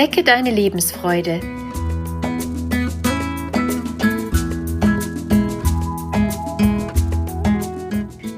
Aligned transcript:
Wecke 0.00 0.22
deine 0.22 0.52
Lebensfreude. 0.52 1.40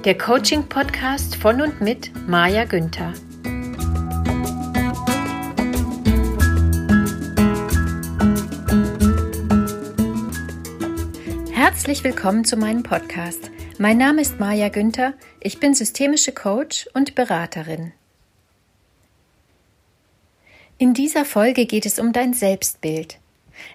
Der 0.07 0.17
Coaching-Podcast 0.17 1.37
von 1.37 1.61
und 1.61 1.83
mit 1.83 2.13
Maja 2.27 2.65
Günther. 2.65 3.13
Herzlich 11.53 12.03
willkommen 12.05 12.47
zu 12.47 12.57
meinem 12.57 12.83
Podcast. 12.83 13.51
Mein 13.77 13.99
Name 13.99 14.23
ist 14.23 14.41
Maja 14.41 14.71
Günther, 14.71 15.13
ich 15.41 15.61
bin 15.61 15.75
systemische 15.75 16.33
Coach 16.33 16.89
und 16.95 17.15
Beraterin. 17.15 17.93
In 20.81 20.95
dieser 20.95 21.27
Folge 21.27 21.67
geht 21.67 21.85
es 21.85 21.99
um 21.99 22.15
dein 22.15 22.33
Selbstbild. 22.33 23.19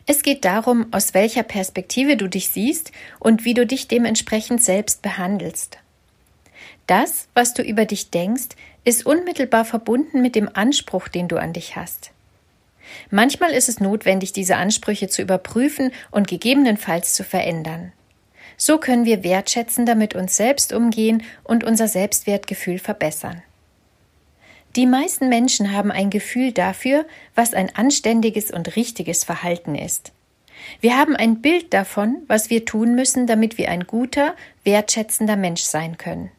Es 0.08 0.23
geht 0.23 0.44
darum, 0.44 0.88
aus 0.90 1.14
welcher 1.14 1.44
Perspektive 1.44 2.18
du 2.18 2.28
dich 2.28 2.50
siehst 2.50 2.91
und 3.20 3.45
wie 3.45 3.54
du 3.54 3.68
dich 3.68 3.88
dementsprechend 3.88 4.64
selbst 4.64 5.04
behandelst. 5.04 5.78
Das, 6.88 7.28
was 7.36 7.54
du 7.54 7.62
über 7.62 7.86
dich 7.86 8.09
denkst, 8.09 8.55
ist 8.86 9.05
unmittelbar 9.05 9.66
verbunden 9.66 10.23
mit 10.23 10.34
dem 10.34 10.50
Anspruch, 10.52 11.08
den 11.08 11.28
du 11.28 11.38
an 11.38 11.54
dich 11.54 11.76
hast. 11.76 12.09
Manchmal 13.12 13.52
ist 13.52 13.70
es 13.70 13.80
notwendig, 13.80 14.34
diese 14.34 14.56
Ansprüche 14.56 15.08
zu 15.08 15.22
überprüfen 15.22 15.92
und 16.09 16.28
gegebenenfalls 16.28 17.14
zu 17.14 17.23
verändern. 17.23 17.92
So 18.58 18.80
können 18.80 19.06
wir 19.06 19.23
wertschätzender 19.23 19.94
mit 19.94 20.16
uns 20.16 20.38
selbst 20.38 20.73
umgehen 20.73 21.22
und 21.44 21.66
unser 21.66 21.88
Selbstwertgefühl 21.88 22.80
verbessern. 22.80 23.44
Die 24.76 24.86
meisten 24.86 25.30
Menschen 25.30 25.72
haben 25.72 25.92
ein 25.92 26.09
Gefühl 26.09 26.52
dafür, 26.52 27.06
was 27.34 27.54
ein 27.54 27.73
anständiges 27.76 28.52
und 28.52 28.76
richtiges 28.76 29.23
Verhalten 29.23 29.76
ist. 29.76 30.12
Wir 30.82 30.98
haben 30.98 31.16
ein 31.16 31.42
Bild 31.42 31.73
davon, 31.73 32.23
was 32.28 32.50
wir 32.50 32.66
tun 32.66 32.95
müssen, 32.95 33.28
damit 33.28 33.58
wir 33.58 33.70
ein 33.70 33.86
guter, 33.86 34.36
wertschätzender 34.64 35.38
Mensch 35.38 35.62
sein 35.62 35.98
können. 35.98 36.32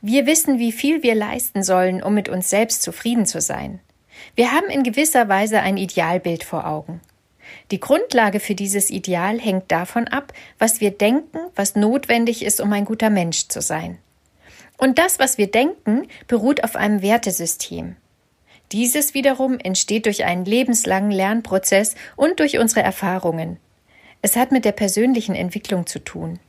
Wir 0.00 0.26
wissen, 0.26 0.58
wie 0.58 0.72
viel 0.72 1.02
wir 1.02 1.14
leisten 1.14 1.62
sollen, 1.62 2.02
um 2.02 2.14
mit 2.14 2.28
uns 2.28 2.50
selbst 2.50 2.82
zufrieden 2.82 3.26
zu 3.26 3.40
sein. 3.40 3.80
Wir 4.34 4.52
haben 4.52 4.68
in 4.68 4.82
gewisser 4.82 5.28
Weise 5.28 5.60
ein 5.60 5.76
Idealbild 5.76 6.42
vor 6.42 6.66
Augen. 6.66 7.00
Die 7.70 7.80
Grundlage 7.80 8.40
für 8.40 8.54
dieses 8.54 8.90
Ideal 8.90 9.38
hängt 9.38 9.70
davon 9.70 10.08
ab, 10.08 10.32
was 10.58 10.80
wir 10.80 10.90
denken, 10.90 11.38
was 11.54 11.76
notwendig 11.76 12.44
ist, 12.44 12.60
um 12.60 12.72
ein 12.72 12.84
guter 12.84 13.10
Mensch 13.10 13.48
zu 13.48 13.60
sein. 13.60 13.98
Und 14.78 14.98
das, 14.98 15.18
was 15.18 15.38
wir 15.38 15.50
denken, 15.50 16.06
beruht 16.26 16.64
auf 16.64 16.76
einem 16.76 17.02
Wertesystem. 17.02 17.96
Dieses 18.72 19.14
wiederum 19.14 19.58
entsteht 19.58 20.06
durch 20.06 20.24
einen 20.24 20.44
lebenslangen 20.44 21.10
Lernprozess 21.10 21.94
und 22.16 22.40
durch 22.40 22.58
unsere 22.58 22.82
Erfahrungen. 22.82 23.58
Es 24.22 24.36
hat 24.36 24.50
mit 24.50 24.64
der 24.64 24.72
persönlichen 24.72 25.34
Entwicklung 25.34 25.86
zu 25.86 26.00
tun. 26.00 26.40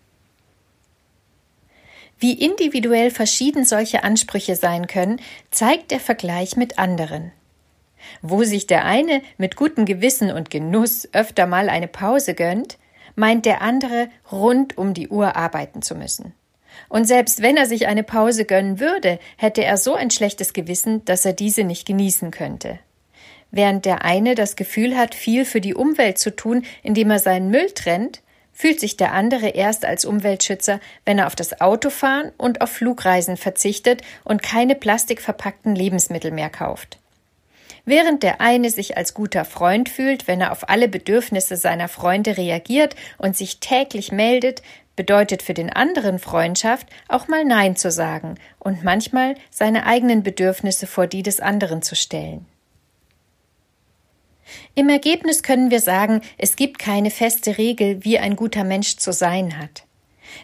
Wie 2.20 2.33
individuell 2.33 3.11
verschieden 3.11 3.64
solche 3.64 4.03
Ansprüche 4.03 4.55
sein 4.55 4.88
können, 4.88 5.22
zeigt 5.52 5.92
der 5.92 6.00
Vergleich 6.00 6.55
mit 6.55 6.80
anderen. 6.80 7.31
Wo 8.23 8.44
sich 8.44 8.66
der 8.66 8.86
eine 8.86 9.22
mit 9.38 9.55
gutem 9.55 9.86
Gewissen 9.86 10.31
und 10.31 10.50
Genuss 10.50 11.08
öfter 11.14 11.45
mal 11.45 11.70
eine 11.70 11.88
Pause 11.88 12.33
gönnt, 12.33 12.80
meint 13.16 13.45
der 13.45 13.61
andere 13.61 14.09
rund 14.31 14.78
um 14.78 14.95
die 14.95 15.09
Uhr 15.09 15.36
arbeiten 15.36 15.83
zu 15.83 15.94
müssen. 15.94 16.33
Und 16.89 17.06
selbst 17.06 17.42
wenn 17.42 17.58
er 17.58 17.66
sich 17.66 17.88
eine 17.88 18.03
Pause 18.03 18.45
gönnen 18.45 18.80
würde, 18.80 19.20
hätte 19.38 19.64
er 19.64 19.78
so 19.78 19.95
ein 19.95 20.11
schlechtes 20.11 20.53
Gewissen, 20.53 21.03
dass 21.06 21.25
er 21.25 21.33
diese 21.33 21.64
nicht 21.64 21.86
genießen 21.86 22.31
könnte. 22.31 22.80
Während 23.52 23.86
der 23.86 24.03
eine 24.03 24.36
das 24.36 24.56
Gefühl 24.56 24.98
hat, 24.98 25.16
viel 25.16 25.45
für 25.45 25.61
die 25.61 25.73
Umwelt 25.73 26.17
zu 26.17 26.36
tun, 26.36 26.64
indem 26.83 27.11
er 27.11 27.20
seinen 27.20 27.49
Müll 27.49 27.71
trennt, 27.71 28.21
fühlt 28.52 28.80
sich 28.80 28.98
der 28.98 29.14
andere 29.14 29.49
erst 29.49 29.86
als 29.86 30.04
Umweltschützer, 30.04 30.80
wenn 31.05 31.20
er 31.20 31.27
auf 31.27 31.36
das 31.36 31.61
Autofahren 31.61 32.32
und 32.38 32.61
auf 32.61 32.71
Flugreisen 32.71 33.38
verzichtet 33.38 34.02
und 34.23 34.42
keine 34.42 34.73
plastikverpackten 34.73 35.76
Lebensmittel 35.76 36.32
mehr 36.32 36.49
kauft. 36.49 36.98
Während 37.86 38.23
der 38.23 38.42
eine 38.42 38.70
sich 38.70 38.98
als 38.98 39.14
guter 39.14 39.45
Freund 39.45 39.88
fühlt, 39.88 40.27
wenn 40.27 40.42
er 40.42 40.52
auf 40.52 40.67
alle 40.70 40.89
Bedürfnisse 40.89 41.55
seiner 41.55 41.88
Freunde 41.88 42.36
reagiert 42.36 42.95
und 43.17 43.38
sich 43.38 43.59
täglich 43.59 44.11
meldet, 44.11 44.61
bedeutet 44.97 45.41
für 45.41 45.53
den 45.53 45.71
anderen 45.71 46.19
Freundschaft 46.19 46.87
auch 47.08 47.30
mal 47.30 47.45
Nein 47.45 47.77
zu 47.77 47.89
sagen 47.89 48.35
und 48.59 48.83
manchmal 48.83 49.35
seine 49.49 49.85
eigenen 49.85 50.23
Bedürfnisse 50.23 50.87
vor 50.87 51.08
die 51.08 51.23
des 51.23 51.39
anderen 51.39 51.81
zu 51.81 51.95
stellen. 51.95 52.45
Im 54.75 54.89
Ergebnis 54.89 55.43
können 55.43 55.71
wir 55.71 55.80
sagen, 55.80 56.21
es 56.37 56.55
gibt 56.55 56.80
keine 56.80 57.11
feste 57.11 57.58
Regel, 57.58 58.03
wie 58.03 58.19
ein 58.19 58.35
guter 58.35 58.63
Mensch 58.63 58.97
zu 58.97 59.13
sein 59.13 59.58
hat. 59.58 59.83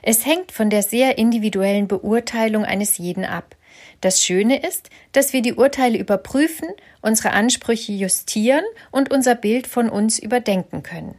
Es 0.01 0.25
hängt 0.25 0.51
von 0.51 0.69
der 0.69 0.83
sehr 0.83 1.17
individuellen 1.17 1.87
Beurteilung 1.87 2.63
eines 2.63 2.97
jeden 2.97 3.25
ab. 3.25 3.55
Das 4.01 4.23
Schöne 4.23 4.65
ist, 4.65 4.89
dass 5.13 5.33
wir 5.33 5.41
die 5.41 5.53
Urteile 5.53 5.97
überprüfen, 5.97 6.67
unsere 7.01 7.31
Ansprüche 7.31 7.93
justieren 7.93 8.65
und 8.91 9.11
unser 9.11 9.35
Bild 9.35 9.67
von 9.67 9.89
uns 9.89 10.19
überdenken 10.19 10.83
können. 10.83 11.15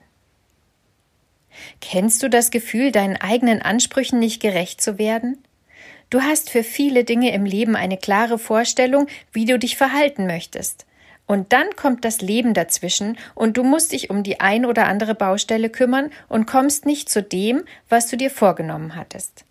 Kennst 1.81 2.22
du 2.22 2.28
das 2.28 2.50
Gefühl, 2.50 2.92
deinen 2.92 3.16
eigenen 3.16 3.62
Ansprüchen 3.62 4.19
nicht 4.19 4.41
gerecht 4.41 4.81
zu 4.81 4.98
werden? 4.98 5.42
Du 6.10 6.22
hast 6.22 6.50
für 6.50 6.62
viele 6.62 7.04
Dinge 7.04 7.32
im 7.32 7.44
Leben 7.44 7.76
eine 7.76 7.97
klare 7.97 8.38
Vorstellung, 8.38 9.09
wie 9.32 9.47
du 9.47 9.59
dich 9.59 9.76
verhalten 9.76 10.26
möchtest. 10.26 10.87
Und 11.26 11.53
dann 11.53 11.75
kommt 11.75 12.04
das 12.04 12.20
Leben 12.20 12.53
dazwischen 12.53 13.16
und 13.34 13.56
du 13.56 13.64
musst 13.64 13.93
dich 13.93 14.10
um 14.10 14.22
die 14.22 14.41
ein 14.41 14.66
oder 14.66 14.87
andere 14.87 15.14
Baustelle 15.14 15.70
kümmern 15.70 16.10
und 16.28 16.47
kommst 16.47 16.84
nicht 16.84 17.09
zu 17.09 17.22
dem, 17.22 17.64
was 17.88 18.09
du 18.09 18.16
dir 18.16 18.31
vorgenommen 18.31 18.94
hattest. 18.94 19.44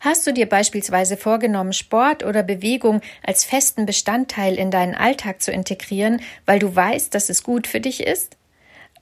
Hast 0.00 0.26
du 0.26 0.32
dir 0.32 0.48
beispielsweise 0.48 1.16
vorgenommen, 1.16 1.72
Sport 1.74 2.24
oder 2.24 2.42
Bewegung 2.42 3.02
als 3.22 3.44
festen 3.44 3.84
Bestandteil 3.84 4.56
in 4.56 4.70
deinen 4.70 4.94
Alltag 4.94 5.42
zu 5.42 5.52
integrieren, 5.52 6.22
weil 6.46 6.58
du 6.58 6.74
weißt, 6.74 7.14
dass 7.14 7.28
es 7.28 7.42
gut 7.42 7.66
für 7.66 7.80
dich 7.80 8.02
ist? 8.02 8.36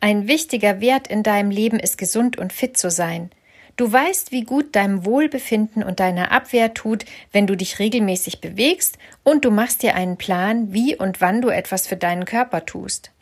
Ein 0.00 0.28
wichtiger 0.28 0.80
Wert 0.80 1.08
in 1.08 1.22
deinem 1.22 1.50
Leben 1.50 1.80
ist 1.80 1.98
gesund 1.98 2.38
und 2.38 2.52
fit 2.52 2.76
zu 2.76 2.90
sein. 2.90 3.30
Du 3.76 3.92
weißt, 3.92 4.32
wie 4.32 4.42
gut 4.42 4.74
deinem 4.74 5.04
Wohlbefinden 5.04 5.82
und 5.82 6.00
deiner 6.00 6.32
Abwehr 6.32 6.74
tut, 6.74 7.04
wenn 7.32 7.46
du 7.46 7.56
dich 7.56 7.78
regelmäßig 7.78 8.40
bewegst 8.40 8.98
und 9.24 9.44
du 9.44 9.50
machst 9.50 9.82
dir 9.82 9.94
einen 9.94 10.16
Plan, 10.16 10.72
wie 10.72 10.96
und 10.96 11.20
wann 11.20 11.42
du 11.42 11.48
etwas 11.48 11.86
für 11.86 11.96
deinen 11.96 12.24
Körper 12.24 12.64
tust. 12.66 13.12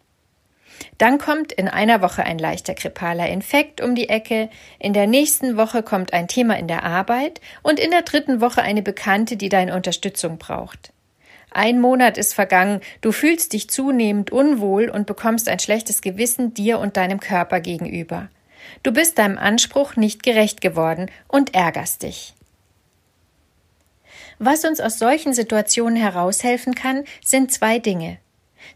Dann 0.98 1.19
kommt 1.19 1.53
in 1.53 1.69
einer 1.69 2.03
Woche 2.03 2.25
ein 2.25 2.38
leichter 2.38 2.75
grippaler 2.75 3.28
Infekt 3.28 3.81
um 3.81 3.94
die 3.94 4.09
Ecke, 4.09 4.50
in 4.78 4.92
der 4.92 5.06
nächsten 5.06 5.56
Woche 5.56 5.82
kommt 5.82 6.12
ein 6.12 6.28
Thema 6.28 6.59
in 6.59 6.69
der 6.69 6.84
Arbeit 6.84 7.41
und 7.62 7.81
in 7.81 7.91
der 7.91 8.03
dritten 8.03 8.41
Woche 8.41 8.62
eine 8.62 8.82
Bekannte, 8.82 9.36
die 9.36 9.48
deine 9.48 9.75
Unterstützung 9.75 10.38
braucht. 10.38 10.92
Ein 11.56 11.80
Monat 11.80 12.18
ist 12.18 12.34
vergangen, 12.34 12.82
du 13.00 13.12
fühlst 13.12 13.54
dich 13.54 13.70
zunehmend 13.70 14.30
unwohl 14.30 14.90
und 14.90 15.06
bekommst 15.06 15.48
ein 15.48 15.58
schlechtes 15.58 16.02
Gewissen 16.02 16.52
dir 16.52 16.78
und 16.78 16.98
deinem 16.98 17.18
Körper 17.18 17.60
gegenüber. 17.60 18.28
Du 18.82 18.92
bist 18.92 19.16
deinem 19.16 19.38
Anspruch 19.38 19.96
nicht 19.96 20.22
gerecht 20.22 20.60
geworden 20.60 21.10
und 21.28 21.54
ärgerst 21.54 22.02
dich. 22.02 22.34
Was 24.38 24.66
uns 24.66 24.80
aus 24.80 24.98
solchen 24.98 25.32
Situationen 25.32 25.96
heraushelfen 25.96 26.74
kann, 26.74 27.04
sind 27.24 27.50
zwei 27.50 27.78
Dinge. 27.78 28.18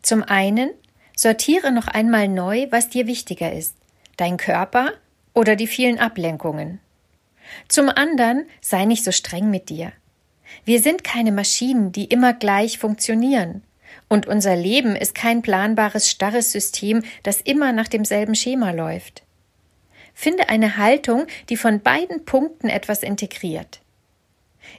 Zum 0.00 0.22
einen, 0.22 0.70
sortiere 1.14 1.72
noch 1.72 1.86
einmal 1.86 2.28
neu, 2.28 2.66
was 2.70 2.88
dir 2.88 3.06
wichtiger 3.06 3.52
ist, 3.52 3.74
dein 4.16 4.38
Körper 4.38 4.94
oder 5.34 5.54
die 5.54 5.66
vielen 5.66 5.98
Ablenkungen. 5.98 6.80
Zum 7.68 7.90
anderen, 7.90 8.46
sei 8.62 8.86
nicht 8.86 9.04
so 9.04 9.12
streng 9.12 9.50
mit 9.50 9.68
dir. 9.68 9.92
Wir 10.64 10.80
sind 10.80 11.04
keine 11.04 11.32
Maschinen, 11.32 11.92
die 11.92 12.04
immer 12.04 12.32
gleich 12.32 12.78
funktionieren. 12.78 13.62
Und 14.08 14.26
unser 14.26 14.56
Leben 14.56 14.96
ist 14.96 15.14
kein 15.14 15.42
planbares, 15.42 16.10
starres 16.10 16.52
System, 16.52 17.02
das 17.22 17.40
immer 17.40 17.72
nach 17.72 17.88
demselben 17.88 18.34
Schema 18.34 18.70
läuft. 18.70 19.22
Finde 20.14 20.48
eine 20.48 20.76
Haltung, 20.76 21.26
die 21.48 21.56
von 21.56 21.80
beiden 21.80 22.24
Punkten 22.24 22.68
etwas 22.68 23.02
integriert. 23.02 23.80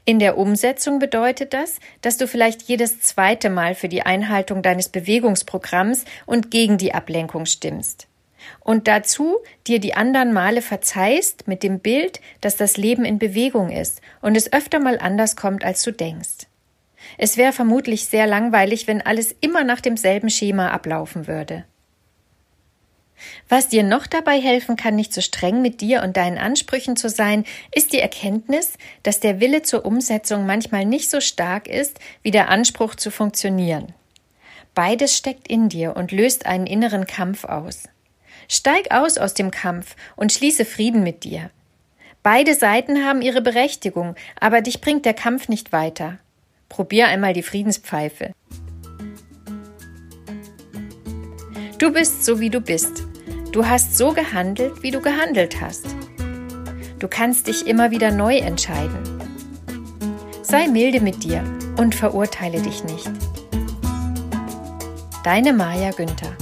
In 0.06 0.20
der 0.20 0.38
Umsetzung 0.38 1.00
bedeutet 1.00 1.54
das, 1.54 1.80
dass 2.02 2.18
du 2.18 2.28
vielleicht 2.28 2.64
jedes 2.64 3.02
zweite 3.02 3.50
Mal 3.50 3.76
für 3.76 3.90
die 3.90 4.04
Einhaltung 4.04 4.62
deines 4.62 4.90
Bewegungsprogramms 4.90 6.06
und 6.26 6.52
gegen 6.52 6.78
die 6.78 6.94
Ablenkung 6.94 7.46
stimmst 7.46 8.08
und 8.60 8.88
dazu 8.88 9.38
dir 9.68 9.80
die 9.80 9.94
anderen 9.94 10.34
Male 10.34 10.62
verzeihst 10.62 11.48
mit 11.48 11.64
dem 11.64 11.80
Bild, 11.80 12.20
dass 12.42 12.56
das 12.56 12.78
Leben 12.78 13.06
in 13.06 13.20
Bewegung 13.20 13.70
ist 13.70 14.02
und 14.22 14.36
es 14.36 14.52
öfter 14.54 14.80
mal 14.80 15.00
anders 15.00 15.36
kommt, 15.36 15.64
als 15.64 15.84
du 15.84 15.92
denkst. 15.92 16.48
Es 17.18 17.38
wäre 17.38 17.54
vermutlich 17.54 18.06
sehr 18.06 18.28
langweilig, 18.28 18.88
wenn 18.88 19.02
alles 19.02 19.36
immer 19.42 19.64
nach 19.64 19.82
demselben 19.82 20.30
Schema 20.30 20.70
ablaufen 20.70 21.28
würde. 21.28 21.66
Was 23.50 23.68
dir 23.68 23.84
noch 23.84 24.08
dabei 24.08 24.40
helfen 24.40 24.76
kann, 24.76 24.96
nicht 24.96 25.14
so 25.14 25.22
streng 25.22 25.62
mit 25.62 25.82
dir 25.82 26.02
und 26.04 26.18
deinen 26.18 26.38
Ansprüchen 26.38 26.96
zu 26.96 27.10
sein, 27.10 27.46
ist 27.74 27.94
die 27.94 28.00
Erkenntnis, 28.00 28.74
dass 29.04 29.20
der 29.20 29.40
Wille 29.40 29.62
zur 29.62 29.86
Umsetzung 29.86 30.46
manchmal 30.46 30.86
nicht 30.86 31.10
so 31.10 31.22
stark 31.22 31.68
ist 31.68 32.00
wie 32.24 32.32
der 32.32 32.50
Anspruch 32.50 32.96
zu 32.96 33.12
funktionieren. 33.12 33.94
Beides 34.74 35.18
steckt 35.18 35.48
in 35.50 35.70
dir 35.70 35.96
und 35.96 36.12
löst 36.12 36.46
einen 36.46 36.66
inneren 36.66 37.06
Kampf 37.06 37.44
aus. 37.44 37.84
Steig 38.54 38.92
aus 38.92 39.18
aus 39.18 39.34
dem 39.34 39.50
Kampf 39.50 39.96
und 40.18 40.34
schließe 40.34 40.66
Frieden 40.66 41.04
mit 41.04 41.24
dir. 41.24 41.52
Beide 42.22 42.54
Seiten 42.54 43.06
haben 43.06 43.22
ihre 43.22 43.42
Berechtigung, 43.42 44.16
aber 44.42 44.60
dich 44.60 44.82
bringt 44.82 45.06
der 45.06 45.14
Kampf 45.14 45.48
nicht 45.48 45.72
weiter. 45.72 46.18
Probier 46.68 47.08
einmal 47.08 47.32
die 47.32 47.44
Friedenspfeife. 47.44 48.34
Du 51.78 51.94
bist 51.94 52.26
so, 52.26 52.42
wie 52.42 52.50
du 52.50 52.60
bist. 52.60 53.06
Du 53.54 53.68
hast 53.68 53.98
so 53.98 54.12
gehandelt, 54.12 54.84
wie 54.84 54.92
du 54.92 55.00
gehandelt 55.00 55.62
hast. 55.62 55.86
Du 57.00 57.08
kannst 57.08 57.48
dich 57.48 57.66
immer 57.68 57.90
wieder 57.92 58.12
neu 58.12 58.36
entscheiden. 58.36 59.00
Sei 60.42 60.68
milde 60.68 61.00
mit 61.00 61.24
dir 61.24 61.42
und 61.78 61.96
verurteile 61.96 62.62
dich 62.62 62.84
nicht. 62.84 63.10
Deine 65.24 65.54
Maja 65.54 65.92
Günther 65.92 66.36